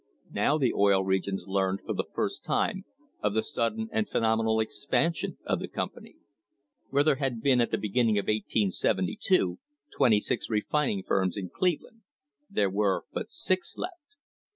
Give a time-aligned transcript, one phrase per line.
[0.31, 2.85] Now the Oil Regions learned for the first time
[3.21, 6.15] of the sudden and phenomenal expansion of the company.
[6.89, 9.59] Where there had been at the beginning of 1872
[9.95, 12.01] twenty six refining firms in Cleve land,
[12.49, 14.15] there were but six left.